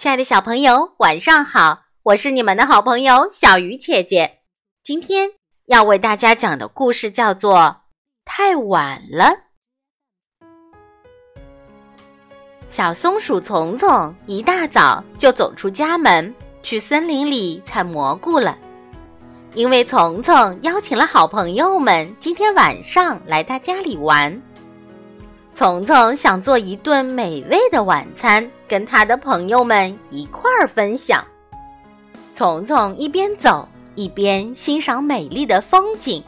[0.00, 1.82] 亲爱的小朋友，晚上好！
[2.04, 4.38] 我是你们的好朋友小鱼姐姐。
[4.82, 5.32] 今天
[5.66, 7.58] 要为大家讲的故事叫做
[8.24, 9.26] 《太晚了》。
[12.70, 18.56] 小松鼠聪聪一大早就走出家门，去森林里采蘑菇了。
[19.52, 24.40] 因为聪聪邀请了好朋友们今天晚上来他家里玩。
[25.60, 31.22] 聪聪想做一顿美味的晚餐，跟他的朋友们一块儿分享。
[32.32, 36.24] 聪聪一边走一边欣赏美丽的风景，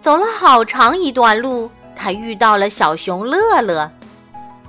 [0.00, 3.90] 走了好长一段路，他遇到了小熊乐乐。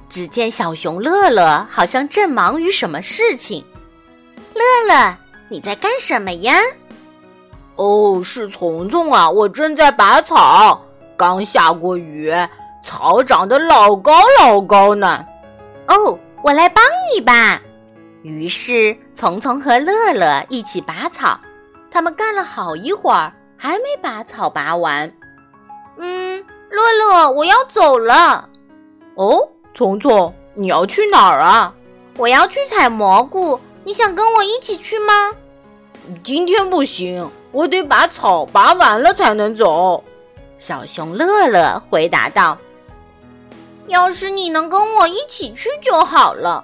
[0.10, 3.64] 只见小熊乐乐好像正忙于什么事情。
[4.54, 5.18] 乐乐，
[5.48, 6.54] 你在干什么呀？
[7.78, 10.84] 哦，是聪聪啊，我正在拔草，
[11.16, 12.30] 刚下过雨。
[12.86, 15.26] 草长得老高老高呢，
[15.88, 17.60] 哦，我来帮你吧。
[18.22, 21.40] 于是，聪聪和乐乐一起拔草。
[21.90, 25.12] 他们干了好一会儿，还没把草拔完。
[25.98, 28.48] 嗯，乐乐，我要走了。
[29.16, 31.74] 哦，聪聪，你要去哪儿啊？
[32.18, 33.60] 我要去采蘑菇。
[33.84, 35.14] 你想跟我一起去吗？
[36.24, 40.04] 今天不行，我得把草拔完了才能走。
[40.60, 42.56] 小熊乐乐回答道。
[43.88, 46.64] 要是你能跟我一起去就好了。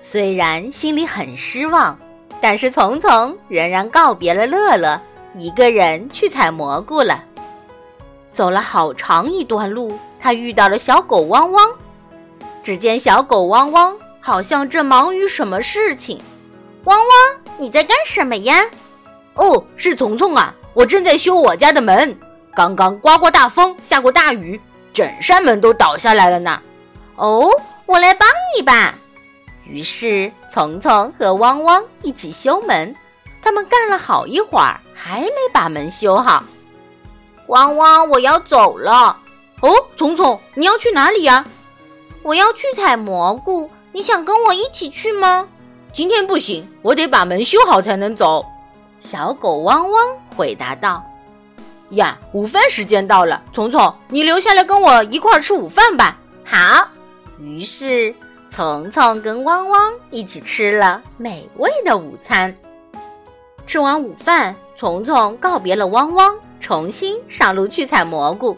[0.00, 1.98] 虽然心里很失望，
[2.40, 5.00] 但是丛丛仍然告别了乐乐，
[5.36, 7.22] 一个人去采蘑菇了。
[8.32, 11.68] 走了好长一段路，他遇到了小狗汪汪。
[12.62, 16.20] 只见小狗汪汪好像正忙于什么事情。
[16.84, 18.64] 汪汪，你在干什么呀？
[19.34, 22.18] 哦，是聪聪啊，我正在修我家的门。
[22.54, 24.60] 刚刚刮过大风，下过大雨。
[24.92, 26.60] 整扇门都倒下来了呢，
[27.16, 27.48] 哦，
[27.86, 28.94] 我来帮你吧。
[29.64, 32.94] 于是，聪聪和汪汪一起修门。
[33.40, 36.44] 他们干了好一会儿，还没把门修好。
[37.48, 39.18] 汪汪，我要走了。
[39.60, 41.44] 哦，聪聪，你要去哪里呀？
[42.22, 43.70] 我要去采蘑菇。
[43.92, 45.48] 你想跟我一起去吗？
[45.92, 48.44] 今天不行，我得把门修好才能走。
[48.98, 51.04] 小狗汪汪回答道。
[51.92, 56.18] 呀，午饭时间到了，聪聪，你留下来跟我一块儿吃午饭吧。
[56.44, 56.88] 好。
[57.38, 58.14] 于是，
[58.48, 62.54] 聪聪跟汪汪一起吃了美味的午餐。
[63.66, 68.56] 吃完午饭，聪聪告别了汪汪，重新上路去采蘑菇。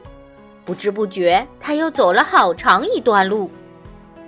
[0.64, 3.50] 不知不觉，他又走了好长一段路。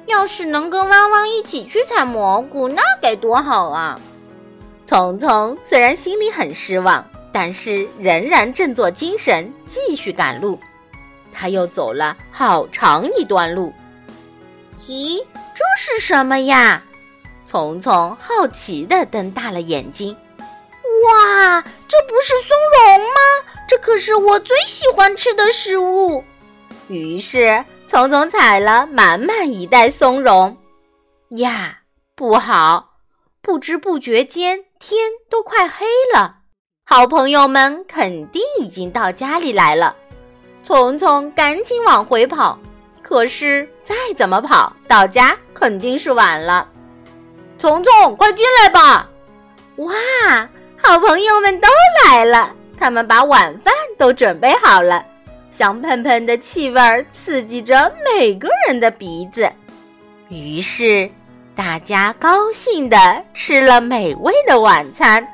[0.07, 4.01] 要是能跟汪汪一起去采蘑菇，那该多好啊！
[4.87, 7.05] 聪聪虽然心里很失望。
[7.39, 10.59] 但是仍然振作精神，继续赶路。
[11.31, 13.75] 他又走了好长一段路。
[14.89, 15.23] 咦，
[15.55, 16.83] 这是什么呀？
[17.45, 20.17] 聪聪好奇地瞪大了眼睛。
[21.05, 23.21] 哇，这不是松茸吗？
[23.69, 26.25] 这可是我最喜欢吃的食物。
[26.89, 30.57] 于是，聪聪采了满满一袋松茸。
[31.37, 31.81] 呀，
[32.15, 32.95] 不好！
[33.43, 36.37] 不知不觉间，天都快黑了。
[36.89, 39.97] 好朋友们肯定已经到家里来了，
[40.63, 42.57] 聪聪赶紧往回跑，
[43.03, 46.69] 可是再怎么跑，到家肯定是晚了。
[47.59, 49.11] 聪聪，快进来吧！
[49.79, 49.93] 哇，
[50.81, 51.67] 好朋友们都
[52.05, 55.05] 来了，他们把晚饭都准备好了，
[55.51, 59.51] 香喷喷的气味刺激着每个人的鼻子，
[60.29, 61.11] 于是
[61.57, 65.27] 大家高兴地吃了美味的晚餐。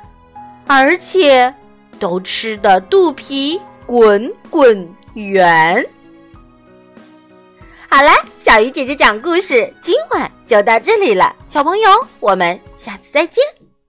[0.66, 1.54] 而且，
[1.98, 5.84] 都吃的肚皮滚滚圆。
[7.88, 11.90] 好了，小鱼姐姐讲故事，今晚就到这里了，小朋友，
[12.20, 13.61] 我们下次再见。